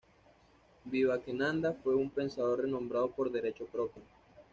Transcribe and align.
Vivekananda 0.85 1.73
fue 1.73 1.93
un 1.93 2.09
pensador 2.09 2.61
renombrado 2.63 3.11
por 3.11 3.31
derecho 3.31 3.67
propio. 3.67 4.01